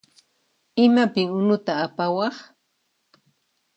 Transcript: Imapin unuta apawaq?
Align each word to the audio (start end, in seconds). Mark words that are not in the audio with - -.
Imapin 0.85 1.29
unuta 1.39 1.71
apawaq? 1.85 2.35